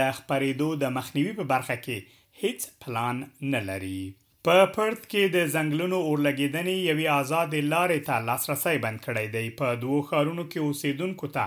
د 0.00 0.16
خبرېدو 0.16 0.72
د 0.82 0.96
مخنیوي 0.98 1.36
په 1.42 1.50
برخه 1.54 1.76
کې 1.84 2.18
هیڅ 2.42 2.66
پلان 2.82 3.22
نه 3.54 3.60
لري 3.70 4.00
په 4.48 4.60
پړد 4.74 5.00
کې 5.12 5.22
د 5.36 5.38
ځنګلونو 5.54 5.96
اورلګیدنې 6.08 6.76
یوې 6.90 7.06
آزاد 7.20 7.50
لارې 7.72 7.96
ته 8.06 8.14
لاسرسي 8.28 8.76
بند 8.84 8.98
کړی 9.06 9.24
دی 9.34 9.46
په 9.58 9.74
دوو 9.82 9.96
خارونو 10.10 10.44
کې 10.52 10.64
اوسیدونکو 10.68 11.28
ته 11.34 11.42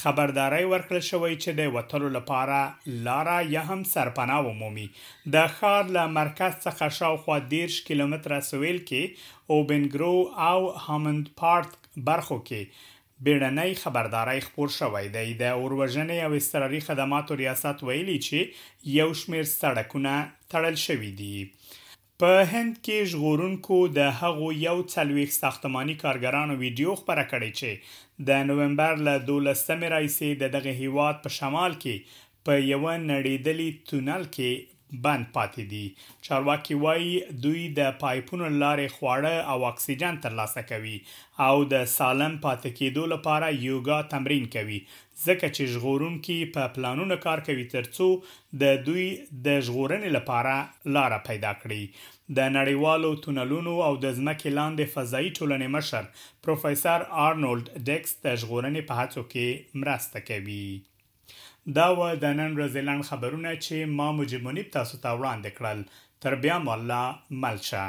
خبرداري 0.00 0.64
ورکړل 0.72 1.02
شوې 1.10 1.38
چې 1.42 1.50
د 1.60 1.70
وټلو 1.76 2.08
لپاره 2.16 2.58
لارا 3.06 3.36
یا 3.54 3.62
هم 3.68 3.80
سرپناه 3.92 4.42
ومومي 4.48 4.84
د 5.36 5.48
ښار 5.54 5.84
له 5.98 6.02
مرکز 6.18 6.52
څخه 6.66 6.96
شاوخوا 6.98 7.36
10 7.54 7.78
کیلومتره 7.88 8.40
سویل 8.50 8.80
کې 8.90 9.54
اوبنګرو 9.54 10.16
او 10.50 10.58
هامند 10.88 11.30
پارک 11.42 11.70
برخو 12.10 12.38
کې 12.50 12.82
بیړنۍ 13.24 13.80
خبرداري 13.86 14.40
خبر 14.50 14.74
شوې 14.80 15.06
ده 15.14 15.38
د 15.42 15.56
اوروژنې 15.62 16.18
او 16.28 16.38
استراري 16.42 16.82
خدماتو 16.90 17.40
ریاست 17.44 17.86
ویلي 17.90 18.18
چې 18.28 18.92
یو 19.00 19.08
شمیر 19.24 19.50
سړکونه 19.56 20.12
تړل 20.52 20.76
شوې 20.86 21.12
دي 21.22 21.38
په 22.22 22.32
هند 22.52 22.72
کې 22.86 22.96
ژغورونکو 23.12 23.76
د 23.98 24.00
هغو 24.20 24.48
یو 24.66 24.76
څلويخ 24.94 25.30
ساختماني 25.42 25.94
کارګرانو 26.02 26.54
ویډیو 26.62 26.90
خبره 27.00 27.24
کړې 27.32 27.50
چې 27.58 27.70
د 28.28 28.30
نومبر 28.48 28.92
له 29.06 29.14
12 29.30 29.78
مې 29.80 29.88
راځي 29.94 30.30
د 30.42 30.44
دغه 30.56 30.72
هیواد 30.82 31.16
په 31.24 31.30
شمال 31.38 31.72
کې 31.82 31.94
په 32.44 32.52
یو 32.72 32.82
نړیدلي 33.12 33.68
تونل 33.88 34.22
کې 34.36 34.52
بند 35.02 35.26
پاتې 35.36 35.64
دي 35.72 35.80
چارواکي 36.28 36.76
وایي 36.84 37.12
دوی 37.46 37.62
د 37.78 37.92
پایپونو 38.02 38.50
لارې 38.50 38.98
خواړه 38.98 39.54
او 39.54 39.64
اکسیجن 39.70 40.18
ترلاسه 40.26 40.64
کوي 40.70 40.94
او 41.48 41.54
د 41.72 41.86
سالم 41.94 42.36
پاتې 42.46 42.78
کېدو 42.78 43.06
لپاره 43.14 43.50
یوګا 43.52 43.98
تمرین 44.14 44.46
کوي 44.56 44.78
ځکه 44.86 45.52
چې 45.56 45.72
ژغورون 45.74 46.16
کې 46.26 46.52
په 46.56 46.72
پلانونو 46.78 47.18
کار 47.26 47.44
کوي 47.50 47.66
ترڅو 47.74 48.08
د 48.64 48.80
دوی 48.88 49.06
د 49.48 49.60
ژغورنې 49.68 50.16
لپاره 50.18 50.94
لار 50.98 51.16
پیدا 51.28 51.52
کړي 51.60 52.10
د 52.38 52.50
نړیوالو 52.54 53.10
تونلونو 53.26 53.76
او 53.88 53.92
د 54.04 54.16
ځمکې 54.18 54.56
لاندې 54.58 54.94
فضایي 54.96 55.30
ټولنې 55.30 55.74
مشر 55.76 56.24
پروفیسور 56.48 57.06
آرنولد 57.28 57.70
ډیکس 57.90 58.18
د 58.26 58.40
ژغورنې 58.44 58.88
په 58.90 59.00
هڅو 59.02 59.26
کې 59.36 59.84
مرسته 59.84 60.26
کوي 60.32 60.64
دا 61.76 61.86
و 61.96 62.00
د 62.22 62.24
نن 62.40 62.50
ورځې 62.56 62.80
لاند 62.88 63.08
خبرونه 63.10 63.50
چې 63.64 63.76
ما 63.96 64.08
مجبونی 64.18 64.64
تاسو 64.74 64.94
ته 65.02 65.08
وړاندې 65.18 65.50
کړل 65.58 65.78
تر 66.22 66.32
بیا 66.42 66.56
مولا 66.66 67.04
ملشه 67.42 67.84